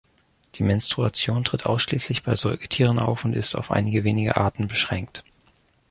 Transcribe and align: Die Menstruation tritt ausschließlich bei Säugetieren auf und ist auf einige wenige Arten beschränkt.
Die 0.55 0.63
Menstruation 0.63 1.43
tritt 1.43 1.67
ausschließlich 1.67 2.23
bei 2.23 2.33
Säugetieren 2.35 2.97
auf 2.97 3.23
und 3.23 3.35
ist 3.35 3.53
auf 3.53 3.69
einige 3.69 4.03
wenige 4.03 4.35
Arten 4.35 4.67
beschränkt. 4.67 5.23